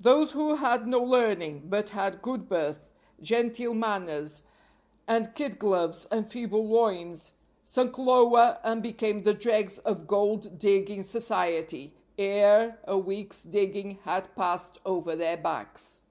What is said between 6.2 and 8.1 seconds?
feeble loins, sunk